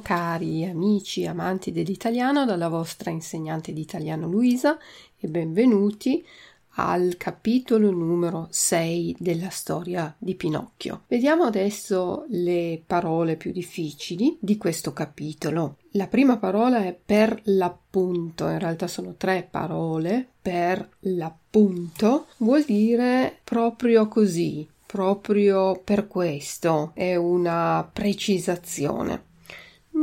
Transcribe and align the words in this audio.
Cari 0.00 0.64
amici 0.64 1.26
amanti 1.26 1.72
dell'italiano 1.72 2.44
dalla 2.44 2.68
vostra 2.68 3.10
insegnante 3.10 3.72
di 3.72 3.80
italiano 3.80 4.26
Luisa 4.28 4.78
e 5.18 5.28
benvenuti 5.28 6.24
al 6.76 7.16
capitolo 7.16 7.90
numero 7.90 8.48
6 8.50 9.16
della 9.18 9.50
storia 9.50 10.14
di 10.18 10.34
Pinocchio. 10.34 11.02
Vediamo 11.06 11.44
adesso 11.44 12.24
le 12.28 12.82
parole 12.84 13.36
più 13.36 13.52
difficili 13.52 14.36
di 14.40 14.56
questo 14.56 14.92
capitolo. 14.92 15.76
La 15.92 16.06
prima 16.06 16.36
parola 16.38 16.84
è 16.84 16.96
per 17.04 17.40
l'appunto, 17.44 18.48
in 18.48 18.58
realtà 18.58 18.86
sono 18.86 19.14
tre 19.16 19.46
parole. 19.48 20.28
Per 20.42 20.96
l'appunto 21.00 22.26
vuol 22.38 22.64
dire 22.64 23.38
proprio 23.44 24.08
così, 24.08 24.68
proprio 24.84 25.80
per 25.82 26.08
questo, 26.08 26.90
è 26.94 27.14
una 27.14 27.88
precisazione. 27.90 29.32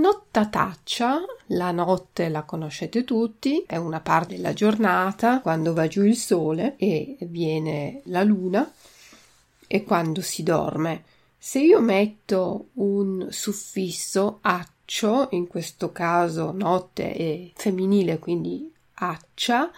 Nottataccia, 0.01 1.19
la 1.49 1.69
notte 1.69 2.27
la 2.29 2.41
conoscete 2.41 3.03
tutti, 3.03 3.63
è 3.67 3.75
una 3.75 3.99
parte 3.99 4.33
della 4.33 4.51
giornata 4.51 5.41
quando 5.41 5.73
va 5.73 5.87
giù 5.87 6.03
il 6.03 6.15
sole 6.15 6.73
e 6.77 7.17
viene 7.19 8.01
la 8.05 8.23
luna 8.23 8.73
e 9.67 9.83
quando 9.83 10.21
si 10.21 10.41
dorme. 10.41 11.03
Se 11.37 11.59
io 11.59 11.79
metto 11.81 12.69
un 12.73 13.27
suffisso 13.29 14.39
accio, 14.41 15.27
in 15.33 15.45
questo 15.45 15.91
caso 15.91 16.51
notte 16.51 17.13
è 17.13 17.51
femminile, 17.53 18.17
quindi 18.17 18.73
accia, 18.95 19.69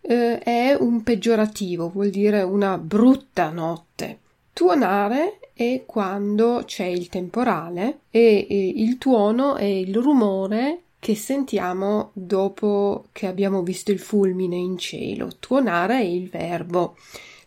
eh, 0.00 0.38
è 0.38 0.74
un 0.74 1.02
peggiorativo, 1.02 1.90
vuol 1.90 2.08
dire 2.08 2.40
una 2.40 2.78
brutta 2.78 3.50
notte. 3.50 4.20
Tuonare 4.56 5.50
è 5.52 5.82
quando 5.84 6.62
c'è 6.64 6.86
il 6.86 7.10
temporale 7.10 7.98
e, 8.08 8.46
il 8.74 8.96
tuono 8.96 9.56
è 9.56 9.64
il 9.64 9.94
rumore 9.94 10.84
che 10.98 11.14
sentiamo 11.14 12.08
dopo 12.14 13.08
che 13.12 13.26
abbiamo 13.26 13.62
visto 13.62 13.92
il 13.92 13.98
fulmine 13.98 14.56
in 14.56 14.78
cielo. 14.78 15.28
Tuonare 15.38 15.98
è 15.98 16.04
il 16.04 16.30
verbo. 16.30 16.96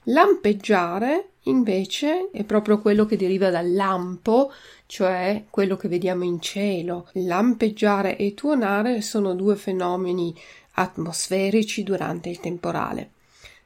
Lampeggiare 0.04 1.30
invece 1.46 2.30
è 2.32 2.44
proprio 2.44 2.78
quello 2.78 3.08
che 3.08 3.18
deriva 3.18 3.50
dal 3.50 3.74
lampo, 3.74 4.52
cioè 4.86 5.46
quello 5.50 5.78
che 5.78 5.88
vediamo 5.88 6.26
in 6.26 6.40
cielo. 6.40 7.10
Lampeggiare 7.14 8.18
e 8.18 8.36
tuonare 8.36 9.02
sono 9.02 9.34
due 9.34 9.56
fenomeni 9.56 10.32
atmosferici 10.74 11.82
durante 11.82 12.30
il 12.30 12.40
temporale. 12.40 13.14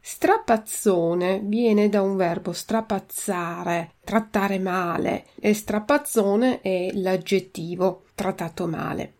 Strapazzone 0.06 1.40
viene 1.46 1.88
da 1.88 2.02
un 2.02 2.18
verbo 2.18 2.52
strapazzare, 2.52 3.94
trattare 4.04 4.60
male, 4.60 5.28
e 5.40 5.54
strapazzone 5.54 6.60
è 6.60 6.90
l'aggettivo 6.92 8.04
trattato 8.14 8.68
male. 8.68 9.14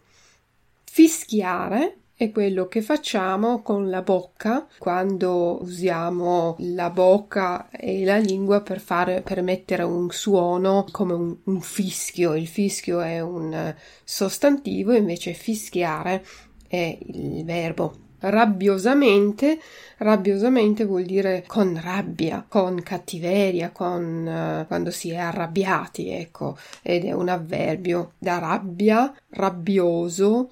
Fischiare 0.84 2.00
è 2.14 2.32
quello 2.32 2.68
che 2.68 2.82
facciamo 2.82 3.62
con 3.62 3.90
la 3.90 4.02
bocca 4.02 4.68
quando 4.78 5.62
usiamo 5.62 6.58
la 6.60 6.90
bocca 6.90 7.70
e 7.70 8.04
la 8.04 8.18
lingua 8.18 8.60
per, 8.60 8.82
fare, 8.82 9.22
per 9.22 9.42
mettere 9.42 9.84
un 9.84 10.12
suono 10.12 10.86
come 10.92 11.14
un, 11.14 11.38
un 11.46 11.62
fischio. 11.62 12.36
Il 12.36 12.48
fischio 12.48 13.00
è 13.00 13.22
un 13.22 13.74
sostantivo, 14.04 14.92
invece 14.92 15.32
fischiare 15.32 16.26
è 16.68 16.98
il 17.00 17.46
verbo 17.46 18.04
rabbiosamente, 18.24 19.60
rabbiosamente 19.98 20.86
vuol 20.86 21.04
dire 21.04 21.44
con 21.48 21.80
rabbia, 21.82 22.46
con 22.48 22.82
cattiveria, 22.82 23.72
con 23.72 24.62
uh, 24.62 24.68
quando 24.68 24.92
si 24.92 25.10
è 25.12 25.18
arrabbiati, 25.18 26.10
ecco, 26.10 26.58
ed 26.82 27.06
è 27.06 27.12
un 27.12 27.30
avverbio 27.30 28.14
da 28.18 28.40
rabbia, 28.40 29.14
rabbioso 29.30 30.50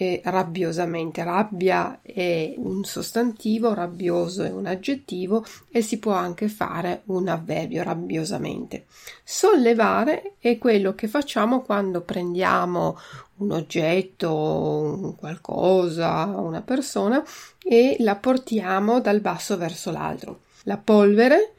e 0.00 0.20
rabbiosamente. 0.22 1.24
Rabbia 1.24 1.98
è 2.02 2.54
un 2.56 2.84
sostantivo, 2.84 3.74
rabbioso 3.74 4.44
è 4.44 4.50
un 4.50 4.66
aggettivo 4.66 5.44
e 5.72 5.82
si 5.82 5.98
può 5.98 6.12
anche 6.12 6.48
fare 6.48 7.02
un 7.06 7.26
avverbio 7.26 7.82
rabbiosamente. 7.82 8.86
Sollevare 9.24 10.34
è 10.38 10.56
quello 10.56 10.94
che 10.94 11.08
facciamo 11.08 11.62
quando 11.62 12.02
prendiamo 12.02 12.96
un 13.38 13.50
oggetto, 13.50 15.16
qualcosa, 15.18 16.26
una 16.26 16.62
persona 16.62 17.20
e 17.60 17.96
la 17.98 18.14
portiamo 18.14 19.00
dal 19.00 19.20
basso 19.20 19.56
verso 19.56 19.90
l'alto. 19.90 20.42
La 20.62 20.76
polvere 20.76 21.54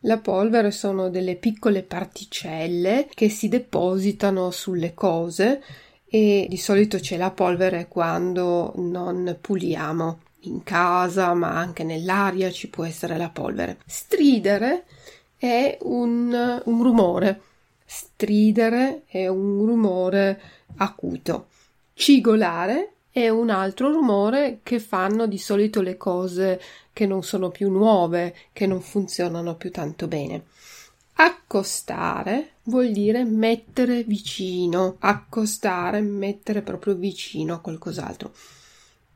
la 0.00 0.18
polvere 0.18 0.70
sono 0.70 1.08
delle 1.08 1.36
piccole 1.36 1.82
particelle 1.82 3.08
che 3.14 3.30
si 3.30 3.48
depositano 3.48 4.50
sulle 4.50 4.92
cose 4.92 5.62
e 6.14 6.46
di 6.48 6.56
solito 6.58 6.98
c'è 6.98 7.16
la 7.16 7.32
polvere 7.32 7.88
quando 7.88 8.72
non 8.76 9.36
puliamo 9.40 10.20
in 10.42 10.62
casa 10.62 11.34
ma 11.34 11.56
anche 11.58 11.82
nell'aria 11.82 12.52
ci 12.52 12.68
può 12.68 12.84
essere 12.84 13.16
la 13.16 13.30
polvere. 13.30 13.78
Stridere 13.84 14.84
è 15.36 15.76
un, 15.80 16.62
un 16.66 16.82
rumore. 16.84 17.40
Stridere 17.84 19.02
è 19.06 19.26
un 19.26 19.66
rumore 19.66 20.40
acuto. 20.76 21.48
Cigolare 21.94 22.92
è 23.10 23.28
un 23.28 23.50
altro 23.50 23.90
rumore 23.90 24.60
che 24.62 24.78
fanno 24.78 25.26
di 25.26 25.38
solito 25.38 25.82
le 25.82 25.96
cose 25.96 26.62
che 26.92 27.06
non 27.06 27.24
sono 27.24 27.50
più 27.50 27.68
nuove, 27.72 28.36
che 28.52 28.68
non 28.68 28.80
funzionano 28.82 29.56
più 29.56 29.72
tanto 29.72 30.06
bene. 30.06 30.44
Accostare 31.14 32.53
vuol 32.64 32.90
dire 32.90 33.24
mettere 33.24 34.02
vicino, 34.04 34.96
accostare, 35.00 36.00
mettere 36.00 36.62
proprio 36.62 36.94
vicino 36.94 37.54
a 37.54 37.60
qualcos'altro. 37.60 38.32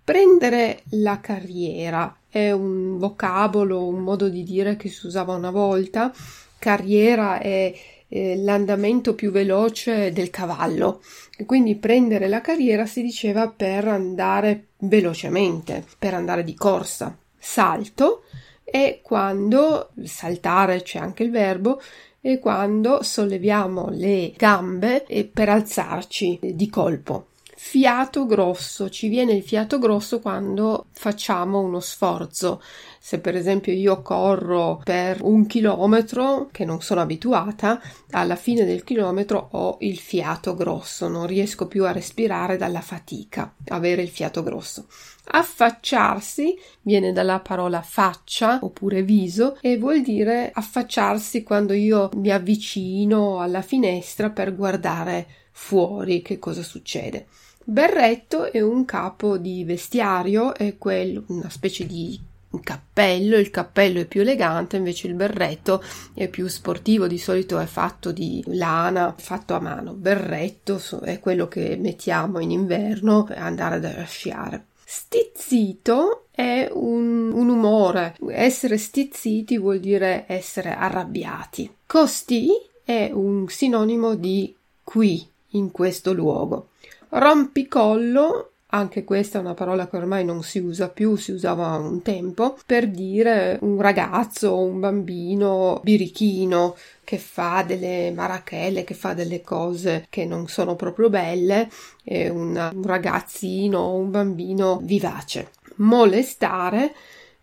Prendere 0.04 0.82
la 0.90 1.20
carriera 1.20 2.16
è 2.28 2.50
un 2.50 2.98
vocabolo, 2.98 3.86
un 3.86 4.00
modo 4.00 4.28
di 4.28 4.42
dire 4.42 4.76
che 4.76 4.88
si 4.88 5.06
usava 5.06 5.34
una 5.34 5.50
volta. 5.50 6.12
Carriera 6.58 7.38
è 7.38 7.74
eh, 8.08 8.36
l'andamento 8.36 9.14
più 9.14 9.30
veloce 9.30 10.12
del 10.12 10.30
cavallo. 10.30 11.02
E 11.36 11.44
quindi 11.44 11.76
prendere 11.76 12.28
la 12.28 12.40
carriera 12.40 12.86
si 12.86 13.02
diceva 13.02 13.48
per 13.48 13.86
andare 13.86 14.68
velocemente, 14.78 15.84
per 15.98 16.14
andare 16.14 16.42
di 16.42 16.54
corsa. 16.54 17.16
Salto 17.38 18.22
è 18.64 19.00
quando 19.02 19.90
saltare 20.04 20.82
c'è 20.82 20.98
anche 20.98 21.22
il 21.22 21.30
verbo 21.30 21.80
e 22.20 22.38
quando 22.38 23.02
solleviamo 23.02 23.88
le 23.90 24.32
gambe 24.36 25.06
per 25.24 25.48
alzarci 25.48 26.38
di 26.54 26.68
colpo. 26.68 27.26
Fiato 27.60 28.24
grosso, 28.24 28.88
ci 28.88 29.08
viene 29.08 29.32
il 29.32 29.42
fiato 29.42 29.80
grosso 29.80 30.20
quando 30.20 30.86
facciamo 30.92 31.58
uno 31.58 31.80
sforzo. 31.80 32.62
Se 33.00 33.18
per 33.18 33.34
esempio 33.34 33.72
io 33.72 34.00
corro 34.00 34.80
per 34.84 35.18
un 35.22 35.44
chilometro, 35.44 36.48
che 36.52 36.64
non 36.64 36.80
sono 36.80 37.00
abituata, 37.00 37.82
alla 38.12 38.36
fine 38.36 38.64
del 38.64 38.84
chilometro 38.84 39.48
ho 39.50 39.76
il 39.80 39.98
fiato 39.98 40.54
grosso, 40.54 41.08
non 41.08 41.26
riesco 41.26 41.66
più 41.66 41.84
a 41.84 41.90
respirare 41.90 42.56
dalla 42.56 42.80
fatica, 42.80 43.52
avere 43.66 44.02
il 44.02 44.08
fiato 44.08 44.44
grosso. 44.44 44.86
Affacciarsi 45.24 46.56
viene 46.82 47.12
dalla 47.12 47.40
parola 47.40 47.82
faccia 47.82 48.60
oppure 48.62 49.02
viso 49.02 49.58
e 49.60 49.78
vuol 49.78 50.00
dire 50.00 50.52
affacciarsi 50.54 51.42
quando 51.42 51.72
io 51.72 52.08
mi 52.14 52.30
avvicino 52.30 53.40
alla 53.40 53.62
finestra 53.62 54.30
per 54.30 54.54
guardare 54.54 55.26
fuori 55.50 56.22
che 56.22 56.38
cosa 56.38 56.62
succede. 56.62 57.26
Berretto 57.70 58.50
è 58.50 58.62
un 58.62 58.86
capo 58.86 59.36
di 59.36 59.62
vestiario, 59.62 60.54
è 60.54 60.78
quello, 60.78 61.24
una 61.26 61.50
specie 61.50 61.84
di 61.84 62.18
cappello, 62.62 63.36
il 63.36 63.50
cappello 63.50 64.00
è 64.00 64.06
più 64.06 64.22
elegante, 64.22 64.78
invece 64.78 65.06
il 65.06 65.12
berretto 65.12 65.84
è 66.14 66.28
più 66.28 66.46
sportivo, 66.48 67.06
di 67.06 67.18
solito 67.18 67.58
è 67.58 67.66
fatto 67.66 68.10
di 68.10 68.42
lana, 68.46 69.14
fatto 69.18 69.52
a 69.52 69.60
mano. 69.60 69.92
Berretto 69.92 70.80
è 71.02 71.20
quello 71.20 71.46
che 71.46 71.76
mettiamo 71.76 72.38
in 72.38 72.52
inverno 72.52 73.24
per 73.24 73.36
andare 73.36 74.00
a 74.00 74.04
sciare. 74.06 74.64
Stizzito 74.82 76.24
è 76.30 76.70
un, 76.72 77.30
un 77.30 77.50
umore, 77.50 78.16
essere 78.30 78.78
stizziti 78.78 79.58
vuol 79.58 79.78
dire 79.78 80.24
essere 80.26 80.74
arrabbiati. 80.74 81.70
Costi 81.84 82.48
è 82.82 83.10
un 83.12 83.46
sinonimo 83.46 84.14
di 84.14 84.56
qui, 84.82 85.28
in 85.52 85.70
questo 85.70 86.12
luogo. 86.12 86.68
Rompicollo 87.10 88.52
anche 88.70 89.02
questa 89.02 89.38
è 89.38 89.40
una 89.40 89.54
parola 89.54 89.88
che 89.88 89.96
ormai 89.96 90.26
non 90.26 90.42
si 90.42 90.58
usa 90.58 90.90
più, 90.90 91.16
si 91.16 91.32
usava 91.32 91.76
un 91.76 92.02
tempo, 92.02 92.58
per 92.66 92.86
dire 92.88 93.58
un 93.62 93.80
ragazzo 93.80 94.50
o 94.50 94.62
un 94.62 94.78
bambino 94.78 95.80
birichino 95.82 96.76
che 97.02 97.16
fa 97.16 97.62
delle 97.66 98.12
marachelle, 98.12 98.84
che 98.84 98.92
fa 98.92 99.14
delle 99.14 99.40
cose 99.40 100.06
che 100.10 100.26
non 100.26 100.48
sono 100.48 100.76
proprio 100.76 101.08
belle, 101.08 101.70
una, 102.04 102.70
un 102.74 102.82
ragazzino 102.82 103.78
o 103.78 103.94
un 103.94 104.10
bambino 104.10 104.78
vivace. 104.82 105.50
Molestare 105.76 106.92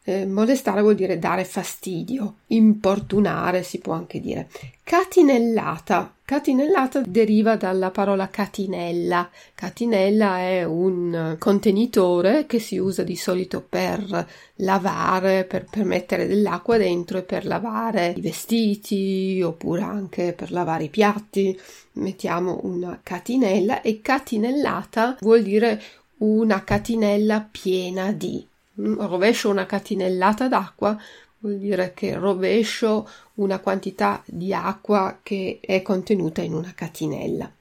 Eh, 0.08 0.28
molestare 0.28 0.82
vuol 0.82 0.94
dire 0.94 1.18
dare 1.18 1.44
fastidio, 1.46 2.36
importunare 2.50 3.64
si 3.64 3.80
può 3.80 3.94
anche 3.94 4.20
dire. 4.20 4.48
Catinellata. 4.84 6.14
Catinellata 6.26 7.04
deriva 7.06 7.56
dalla 7.56 7.92
parola 7.92 8.30
catinella. 8.30 9.30
Catinella 9.54 10.40
è 10.40 10.64
un 10.64 11.36
contenitore 11.38 12.48
che 12.48 12.58
si 12.58 12.80
usa 12.80 13.04
di 13.04 13.16
solito 13.16 13.62
per 13.62 14.26
lavare, 14.56 15.44
per, 15.44 15.66
per 15.70 15.86
mettere 15.86 16.26
dell'acqua 16.26 16.78
dentro 16.78 17.20
e 17.20 17.22
per 17.22 17.46
lavare 17.46 18.16
i 18.18 18.22
vestiti 18.22 19.40
oppure 19.46 19.84
anche 19.84 20.34
per 20.34 20.52
lavare 20.52 20.86
i 20.86 20.90
piatti. 20.90 21.56
Mettiamo 21.92 22.60
una 22.64 23.00
catinella 23.04 23.82
e 23.82 24.02
catinellata 24.02 25.18
vuol 25.20 25.44
dire 25.44 25.80
una 26.18 26.64
catinella 26.64 27.48
piena 27.52 28.12
di. 28.12 28.44
Mm, 28.82 29.00
rovescio 29.00 29.52
una 29.52 29.68
catinellata 29.68 30.48
d'acqua 30.48 30.98
vuol 31.46 31.60
dire 31.60 31.94
che 31.94 32.16
rovescio 32.16 33.08
una 33.36 33.60
quantità 33.60 34.24
di 34.26 34.52
acqua 34.52 35.20
che 35.22 35.60
è 35.62 35.84
contenuta 35.84 36.42
in 36.42 36.54
una 36.56 36.74
catinella. 36.74 37.52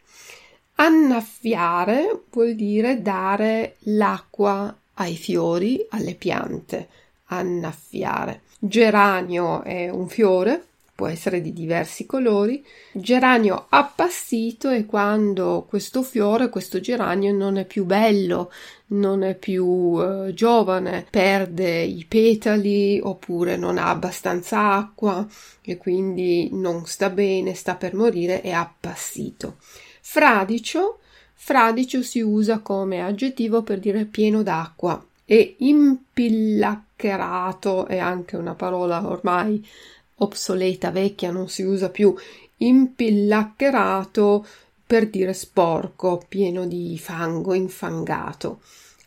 Annaffiare 0.77 2.23
vuol 2.31 2.55
dire 2.55 3.03
dare 3.03 3.77
l'acqua 3.81 4.75
ai 4.95 5.17
fiori, 5.17 5.85
alle 5.91 6.15
piante. 6.15 6.89
Annaffiare. 7.27 8.43
Geranio 8.59 9.63
è 9.63 9.91
un 9.91 10.09
fiore 10.09 10.65
può 10.95 11.09
essere 11.09 11.41
di 11.41 11.53
diversi 11.53 12.07
colori. 12.07 12.65
Geranio 12.93 13.67
appassito 13.69 14.71
è 14.71 14.87
quando 14.87 15.67
questo 15.69 16.03
fiore, 16.03 16.49
questo 16.49 16.79
geranio 16.81 17.33
non 17.33 17.57
è 17.57 17.65
più 17.65 17.85
bello, 17.85 18.53
non 18.89 19.23
è 19.25 19.35
più 19.35 19.99
eh, 20.01 20.33
giovane, 20.35 21.07
perde 21.11 21.83
i 21.83 22.05
petali 22.07 23.01
oppure 23.03 23.57
non 23.57 23.79
ha 23.79 23.89
abbastanza 23.89 24.75
acqua 24.75 25.27
e 25.63 25.77
quindi 25.77 26.51
non 26.53 26.87
sta 26.87 27.11
bene, 27.11 27.55
sta 27.55 27.75
per 27.75 27.95
morire, 27.95 28.41
è 28.41 28.51
appassito. 28.51 29.57
Fradicio, 30.01 31.01
fradicio 31.33 32.03
si 32.03 32.21
usa 32.21 32.61
come 32.61 33.03
aggettivo 33.03 33.63
per 33.63 33.81
dire 33.81 34.05
pieno 34.05 34.45
d'acqua 34.45 35.05
e 35.25 35.57
impillaccherato 35.59 37.87
è 37.87 37.99
anche 37.99 38.37
una 38.37 38.55
parola 38.55 39.09
ormai 39.09 39.67
obsoleta, 40.17 40.91
vecchia, 40.91 41.31
non 41.31 41.49
si 41.49 41.63
usa 41.63 41.91
più, 41.91 42.15
impillaccherato 42.59 44.47
per 44.87 45.09
dire 45.09 45.33
sporco, 45.33 46.23
pieno 46.29 46.67
di 46.67 46.99
fango, 46.99 47.55
infangato. 47.55 48.61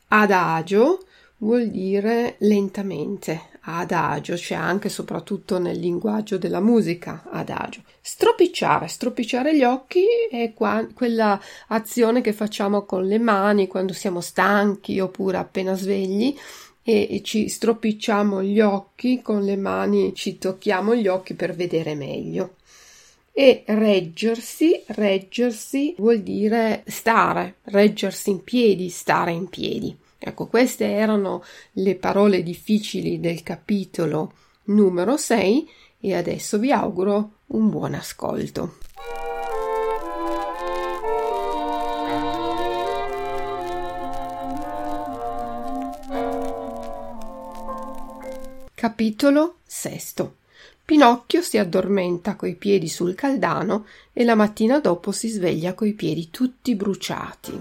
Adagio 0.09 1.03
vuol 1.37 1.69
dire 1.69 2.35
lentamente, 2.39 3.49
adagio, 3.61 4.35
c'è 4.35 4.55
anche 4.55 4.89
soprattutto 4.89 5.59
nel 5.59 5.77
linguaggio 5.77 6.37
della 6.37 6.59
musica, 6.59 7.23
adagio. 7.29 7.81
Stropicciare, 8.01 8.87
stropicciare 8.87 9.55
gli 9.55 9.63
occhi 9.63 10.03
è 10.29 10.53
qua, 10.53 10.87
quella 10.93 11.39
azione 11.67 12.21
che 12.21 12.33
facciamo 12.33 12.83
con 12.83 13.05
le 13.05 13.19
mani 13.19 13.67
quando 13.67 13.93
siamo 13.93 14.21
stanchi 14.21 14.99
oppure 14.99 15.37
appena 15.37 15.75
svegli 15.75 16.35
e 16.89 17.19
ci 17.21 17.49
stropicciamo 17.49 18.41
gli 18.41 18.61
occhi 18.61 19.21
con 19.21 19.43
le 19.43 19.57
mani, 19.57 20.15
ci 20.15 20.37
tocchiamo 20.37 20.95
gli 20.95 21.09
occhi 21.09 21.33
per 21.33 21.53
vedere 21.53 21.95
meglio. 21.95 22.55
E 23.33 23.63
reggersi, 23.67 24.83
reggersi 24.85 25.95
vuol 25.97 26.21
dire 26.21 26.83
stare, 26.87 27.55
reggersi 27.63 28.29
in 28.29 28.41
piedi, 28.41 28.87
stare 28.87 29.33
in 29.33 29.49
piedi. 29.49 29.93
Ecco, 30.17 30.47
queste 30.47 30.85
erano 30.85 31.43
le 31.73 31.95
parole 31.95 32.41
difficili 32.41 33.19
del 33.19 33.43
capitolo 33.43 34.31
numero 34.67 35.17
6 35.17 35.69
e 35.99 36.15
adesso 36.15 36.57
vi 36.57 36.71
auguro 36.71 37.31
un 37.47 37.69
buon 37.69 37.95
ascolto. 37.95 38.77
Capitolo 48.79 49.55
sesto. 49.65 50.35
Pinocchio 50.85 51.41
si 51.41 51.57
addormenta 51.57 52.35
coi 52.35 52.53
piedi 52.53 52.87
sul 52.87 53.15
caldano 53.15 53.87
e 54.13 54.23
la 54.23 54.35
mattina 54.35 54.79
dopo 54.79 55.11
si 55.11 55.29
sveglia 55.29 55.73
coi 55.73 55.93
piedi 55.93 56.29
tutti 56.29 56.75
bruciati. 56.75 57.59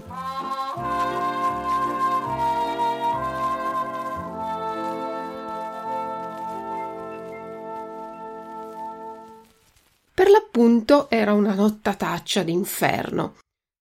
Per 10.13 10.29
l'appunto 10.29 11.09
era 11.09 11.33
una 11.33 11.55
nottataccia 11.55 12.43
d'inferno. 12.43 13.37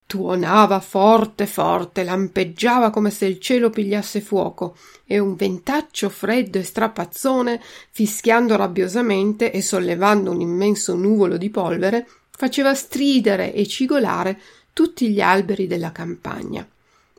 Tuonava 0.07 0.79
forte 0.79 1.47
forte, 1.47 2.05
lampeggiava 2.05 2.91
come 2.91 3.11
se 3.11 3.27
il 3.27 3.41
cielo 3.41 3.71
pigliasse 3.71 4.21
fuoco, 4.21 4.77
e 5.05 5.19
un 5.19 5.35
ventaccio 5.35 6.09
freddo 6.09 6.59
e 6.59 6.63
strapazzone, 6.63 7.61
fischiando 7.91 8.55
rabbiosamente 8.55 9.51
e 9.51 9.63
sollevando 9.63 10.31
un 10.31 10.41
immenso 10.41 10.95
nuvolo 10.95 11.37
di 11.37 11.51
polvere, 11.51 12.07
faceva 12.31 12.73
stridere 12.75 13.53
e 13.53 13.67
cigolare 13.67 14.41
tutti 14.73 15.09
gli 15.09 15.21
alberi 15.21 15.67
della 15.67 15.91
campagna. 15.91 16.67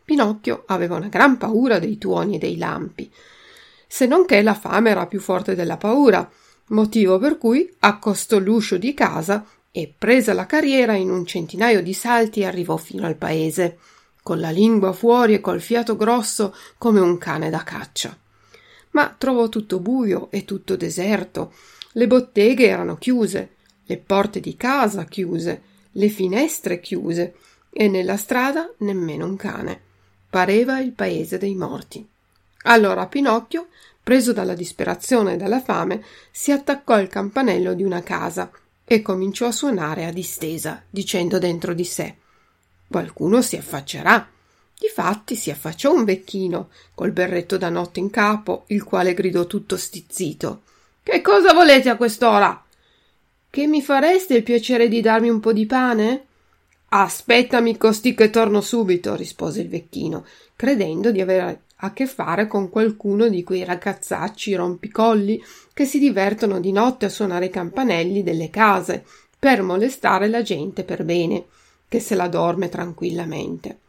Pinocchio 0.06 0.64
aveva 0.68 0.96
una 0.96 1.10
gran 1.10 1.38
paura 1.38 1.80
dei 1.80 1.98
tuoni 1.98 2.36
e 2.36 2.40
dei 2.40 2.58
lampi, 2.58 3.12
se 3.88 4.06
non 4.06 4.26
che 4.26 4.42
la 4.42 4.54
fame 4.54 4.92
era 4.92 5.08
più 5.08 5.20
forte 5.20 5.56
della 5.56 5.78
paura, 5.78 6.30
motivo 6.68 7.18
per 7.20 7.38
cui 7.38 7.74
accostò 7.80 8.38
l'uscio 8.38 8.78
di 8.78 8.94
casa 8.94 9.46
e 9.72 9.94
presa 9.96 10.34
la 10.34 10.46
carriera 10.46 10.96
in 10.96 11.10
un 11.10 11.26
centinaio 11.26 11.82
di 11.82 11.94
salti 11.94 12.44
arrivò 12.44 12.78
fino 12.78 13.06
al 13.06 13.16
paese, 13.16 13.78
con 14.24 14.40
la 14.40 14.50
lingua 14.50 14.92
fuori 14.92 15.34
e 15.34 15.40
col 15.40 15.62
fiato 15.62 15.96
grosso 15.96 16.56
come 16.78 17.00
un 17.00 17.18
cane 17.18 17.50
da 17.50 17.64
caccia. 17.64 18.18
Ma 18.92 19.14
trovò 19.18 19.50
tutto 19.50 19.80
buio 19.80 20.30
e 20.32 20.46
tutto 20.46 20.76
deserto. 20.76 21.54
Le 21.94 22.08
botteghe 22.08 22.66
erano 22.68 22.98
chiuse, 22.98 23.56
le 23.86 23.98
porte 23.98 24.40
di 24.40 24.58
casa 24.58 25.06
chiuse, 25.06 25.62
le 25.92 26.10
finestre 26.10 26.80
chiuse 26.80 27.36
e 27.70 27.88
nella 27.88 28.18
strada 28.18 28.70
nemmeno 28.80 29.26
un 29.26 29.36
cane. 29.36 29.80
Pareva 30.30 30.80
il 30.80 30.92
paese 30.92 31.38
dei 31.38 31.56
morti. 31.56 32.06
Allora 32.64 33.08
Pinocchio, 33.08 33.68
preso 34.04 34.34
dalla 34.34 34.56
disperazione 34.56 35.34
e 35.34 35.38
dalla 35.38 35.62
fame, 35.62 36.04
si 36.32 36.52
attaccò 36.52 36.94
al 36.94 37.08
campanello 37.08 37.74
di 37.74 37.84
una 37.84 38.04
casa 38.04 38.50
e 38.90 39.02
cominciò 39.02 39.48
a 39.48 39.52
suonare 39.52 40.06
a 40.06 40.14
distesa, 40.14 40.82
dicendo 40.90 41.40
dentro 41.40 41.74
di 41.74 41.84
sé 41.84 42.16
Qualcuno 42.88 43.42
si 43.42 43.58
affaccerà. 43.58 44.30
Difatti 44.80 45.36
si 45.36 45.52
affacciò 45.52 45.92
un 45.92 46.06
vecchino, 46.06 46.70
col 46.96 47.12
berretto 47.12 47.58
da 47.58 47.70
notte 47.70 48.00
in 48.00 48.10
capo, 48.10 48.64
il 48.68 48.84
quale 48.84 49.14
gridò 49.14 49.46
tutto 49.46 49.76
stizzito 49.76 50.62
Che 51.04 51.22
cosa 51.22 51.54
volete 51.54 51.90
a 51.90 51.98
quest'ora? 51.98 52.64
Che 53.50 53.68
mi 53.68 53.82
fareste 53.82 54.36
il 54.36 54.44
piacere 54.44 54.88
di 54.88 55.02
darmi 55.02 55.30
un 55.30 55.42
po' 55.42 55.52
di 55.52 55.66
pane? 55.66 56.27
Aspettami 56.90 57.78
costì 57.78 58.14
che 58.14 58.30
torno 58.30 58.62
subito, 58.62 59.16
rispose 59.16 59.62
il 59.62 59.70
vecchino, 59.70 60.26
credendo 60.56 61.12
di 61.12 61.22
avere 61.22 61.64
a 61.78 61.94
che 61.94 62.08
fare 62.08 62.48
con 62.48 62.70
qualcuno 62.70 63.28
di 63.28 63.44
quei 63.44 63.64
ragazzacci 63.64 64.56
rompicolli 64.56 65.44
che 65.74 65.86
si 65.86 66.00
divertono 66.00 66.60
di 66.60 66.72
notte 66.72 67.06
a 67.06 67.10
suonare 67.10 67.46
i 67.46 67.52
campanelli 67.52 68.24
delle 68.24 68.50
case 68.50 69.06
per 69.38 69.62
molestare 69.62 70.28
la 70.28 70.42
gente 70.42 70.84
per 70.84 71.04
bene, 71.04 71.46
che 71.88 72.00
se 72.00 72.16
la 72.16 72.28
dorme 72.28 72.70
tranquillamente. 72.70 73.80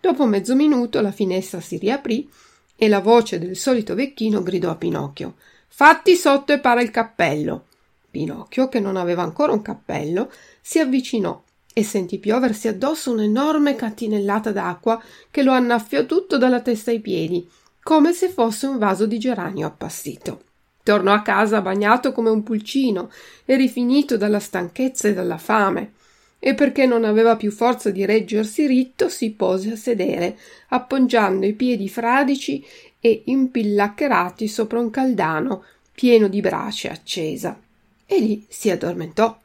Dopo 0.00 0.24
mezzo 0.24 0.54
minuto 0.54 1.00
la 1.00 1.12
finestra 1.12 1.60
si 1.60 1.76
riaprì 1.78 2.30
e 2.76 2.88
la 2.88 3.00
voce 3.00 3.38
del 3.38 3.56
solito 3.56 3.94
vecchino 3.94 4.42
gridò 4.42 4.70
a 4.70 4.76
Pinocchio 4.76 5.34
Fatti 5.78 6.16
sotto 6.16 6.54
e 6.54 6.58
para 6.58 6.80
il 6.80 6.90
cappello. 6.90 7.66
Pinocchio, 8.10 8.68
che 8.68 8.80
non 8.80 8.96
aveva 8.96 9.22
ancora 9.22 9.52
un 9.52 9.60
cappello, 9.60 10.32
si 10.62 10.78
avvicinò 10.78 11.42
e 11.78 11.84
sentì 11.84 12.16
pioversi 12.16 12.68
addosso 12.68 13.12
un'enorme 13.12 13.76
catinellata 13.76 14.50
d'acqua 14.50 14.98
che 15.30 15.42
lo 15.42 15.52
annaffiò 15.52 16.06
tutto 16.06 16.38
dalla 16.38 16.62
testa 16.62 16.90
ai 16.90 17.00
piedi, 17.00 17.46
come 17.82 18.14
se 18.14 18.30
fosse 18.30 18.66
un 18.66 18.78
vaso 18.78 19.04
di 19.04 19.18
geranio 19.18 19.66
appassito. 19.66 20.40
Tornò 20.82 21.12
a 21.12 21.20
casa 21.20 21.60
bagnato 21.60 22.12
come 22.12 22.30
un 22.30 22.42
pulcino 22.42 23.10
e 23.44 23.56
rifinito 23.56 24.16
dalla 24.16 24.38
stanchezza 24.38 25.08
e 25.08 25.12
dalla 25.12 25.36
fame, 25.36 25.92
e 26.38 26.54
perché 26.54 26.86
non 26.86 27.04
aveva 27.04 27.36
più 27.36 27.50
forza 27.50 27.90
di 27.90 28.06
reggersi 28.06 28.66
ritto, 28.66 29.10
si 29.10 29.32
pose 29.32 29.72
a 29.72 29.76
sedere, 29.76 30.38
appoggiando 30.68 31.44
i 31.44 31.52
piedi 31.52 31.90
fradici 31.90 32.64
e 32.98 33.20
impillaccherati 33.26 34.48
sopra 34.48 34.80
un 34.80 34.88
caldano 34.88 35.62
pieno 35.92 36.28
di 36.28 36.40
brace 36.40 36.88
accesa. 36.88 37.60
E 38.06 38.18
lì 38.18 38.46
si 38.48 38.70
addormentò 38.70 39.38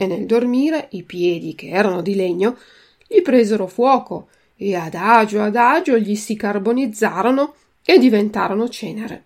e 0.00 0.06
nel 0.06 0.24
dormire 0.24 0.88
i 0.92 1.02
piedi, 1.02 1.54
che 1.54 1.68
erano 1.68 2.00
di 2.00 2.14
legno, 2.14 2.56
gli 3.06 3.20
presero 3.20 3.66
fuoco 3.66 4.28
e 4.56 4.74
adagio 4.74 5.42
adagio 5.42 5.98
gli 5.98 6.16
si 6.16 6.36
carbonizzarono 6.36 7.54
e 7.84 7.98
diventarono 7.98 8.70
cenere. 8.70 9.24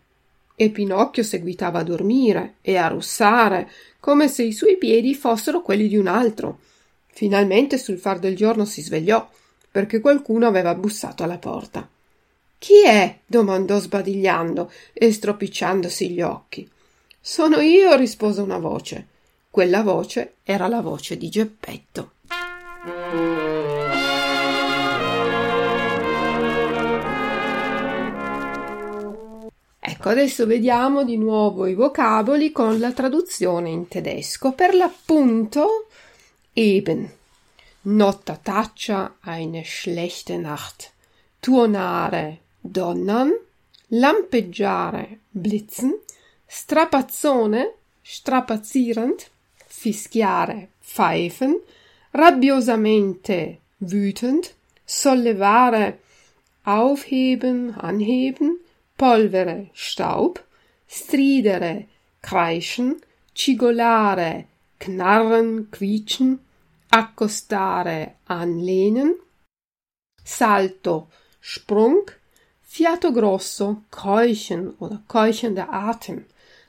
e 0.56 0.70
Pinocchio 0.70 1.22
seguitava 1.22 1.78
a 1.78 1.84
dormire 1.84 2.54
e 2.60 2.76
a 2.76 2.88
russare 2.88 3.70
come 4.00 4.26
se 4.26 4.42
i 4.42 4.52
suoi 4.52 4.76
piedi 4.76 5.14
fossero 5.14 5.62
quelli 5.62 5.86
di 5.86 5.96
un 5.96 6.08
altro. 6.08 6.58
Finalmente 7.06 7.78
sul 7.78 7.98
far 7.98 8.18
del 8.18 8.34
giorno 8.34 8.64
si 8.64 8.82
svegliò 8.82 9.28
perché 9.70 10.00
qualcuno 10.00 10.48
aveva 10.48 10.74
bussato 10.74 11.22
alla 11.22 11.38
porta. 11.38 11.88
Chi 12.58 12.84
è? 12.84 13.18
domandò 13.24 13.78
sbadigliando 13.78 14.72
e 14.92 15.12
stropicciandosi 15.12 16.10
gli 16.10 16.20
occhi. 16.20 16.68
Sono 17.20 17.60
io, 17.60 17.94
rispose 17.94 18.40
una 18.40 18.58
voce. 18.58 19.12
Quella 19.54 19.84
voce 19.84 20.38
era 20.42 20.66
la 20.66 20.80
voce 20.80 21.16
di 21.16 21.28
Geppetto. 21.28 22.14
Ecco, 29.78 30.08
adesso 30.08 30.44
vediamo 30.46 31.04
di 31.04 31.16
nuovo 31.16 31.66
i 31.66 31.74
vocaboli 31.74 32.50
con 32.50 32.80
la 32.80 32.90
traduzione 32.90 33.70
in 33.70 33.86
tedesco. 33.86 34.50
Per 34.50 34.74
l'appunto, 34.74 35.86
eben. 36.52 37.08
Nottataccia 37.82 39.18
eine 39.20 39.62
schlechte 39.64 40.36
Nacht. 40.36 40.90
Tuonare, 41.38 42.40
donnern. 42.58 43.30
Lampeggiare, 43.86 45.20
blitzen. 45.30 45.96
Strapazzone, 46.44 47.74
strapazzierend. 48.02 49.30
Fischiare, 49.80 50.68
pfeifen. 50.80 51.52
Rabbiosamente, 52.12 53.58
wütend. 53.80 54.54
Sollevare, 54.86 55.94
aufheben, 56.64 57.74
anheben 57.74 58.58
polvere, 58.96 59.70
Staub, 59.72 60.42
stridere, 60.86 61.86
kreischen, 62.22 63.00
cigolare, 63.34 64.44
knarren, 64.78 65.70
quietschen, 65.70 66.38
accostare, 66.90 68.14
anlehnen, 68.26 69.14
salto, 70.24 71.08
Sprung, 71.40 72.10
fiato 72.62 73.12
grosso, 73.12 73.82
keuchen 73.90 74.70
oder 74.78 75.02
keuchender 75.08 75.70
Atem, 75.70 76.24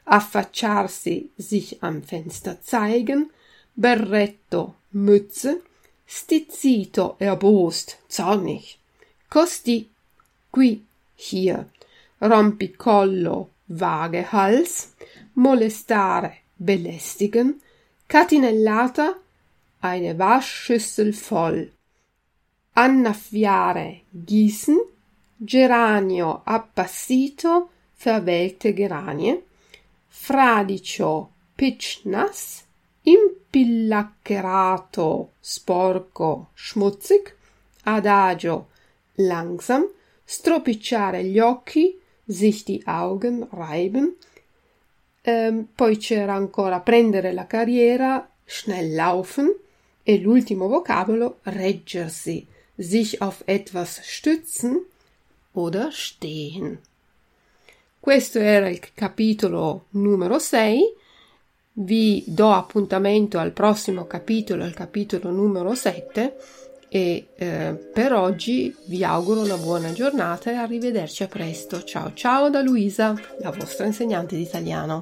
affacciarsi, 0.05 1.29
sich 1.37 1.83
am 1.83 2.03
Fenster 2.03 2.61
zeigen, 2.61 3.31
berretto, 3.75 4.75
Mütze, 4.91 5.61
stizzito, 6.07 7.15
erbost, 7.19 7.97
zornig, 8.07 8.79
costi, 9.29 9.89
qui, 10.51 10.81
hier, 11.15 11.65
rompicollo, 12.21 13.49
vage 13.67 14.31
hals, 14.31 14.93
molestare, 15.33 16.33
belästigen, 16.57 17.61
catinellata, 18.07 19.15
eine 19.81 20.17
Waschschüssel 20.17 21.13
voll, 21.13 21.71
annaffiare, 22.73 24.01
gießen, 24.13 24.79
geranio 25.39 26.41
appassito, 26.45 27.69
verwelkte 27.97 28.73
Geranie, 28.73 29.39
fradicio, 30.17 31.33
pitschnass, 31.53 32.63
impillaccerato, 33.03 35.33
sporco, 35.39 36.49
schmutzig, 36.55 37.31
adagio, 37.83 38.69
langsam, 39.17 39.87
stropicciare 40.23 41.23
gli 41.25 41.37
occhi, 41.37 42.01
sich 42.25 42.63
die 42.63 42.81
Augen 42.87 43.47
reiben. 43.51 44.15
Ähm, 45.21 45.67
poi 45.75 45.97
c'era 45.97 46.33
ancora 46.33 46.79
prendere 46.79 47.31
la 47.31 47.45
carriera, 47.45 48.27
schnell 48.45 48.95
laufen 48.95 49.53
e 50.01 50.19
l'ultimo 50.19 50.67
vocabolo 50.67 51.37
reggersi, 51.43 52.47
sich 52.75 53.21
auf 53.21 53.43
etwas 53.45 54.01
stützen 54.03 54.83
oder 55.53 55.91
stehen. 55.91 56.79
Questo 58.05 58.37
era 58.37 58.69
il 58.69 58.79
capitolo 58.93 59.85
numero 59.93 60.37
6. 60.37 60.93
Vi 61.73 62.23
do 62.27 62.51
appuntamento 62.51 63.39
al 63.39 63.51
prossimo 63.51 64.05
capitolo, 64.05 64.63
il 64.63 64.75
capitolo 64.75 65.31
numero 65.31 65.73
7 65.73 66.37
e 66.87 67.29
eh, 67.35 67.73
per 67.91 68.13
oggi 68.13 68.75
vi 68.85 69.03
auguro 69.03 69.41
una 69.41 69.57
buona 69.57 69.91
giornata 69.91 70.51
e 70.51 70.53
arrivederci 70.53 71.23
a 71.23 71.27
presto. 71.27 71.83
Ciao 71.83 72.13
ciao 72.13 72.51
da 72.51 72.61
Luisa, 72.61 73.19
la 73.39 73.49
vostra 73.49 73.87
insegnante 73.87 74.35
di 74.35 74.43
italiano. 74.43 75.01